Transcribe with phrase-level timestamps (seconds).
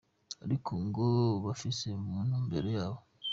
[0.45, 1.05] Ariko ngo
[1.43, 3.01] babifise mu ntumbero yabo.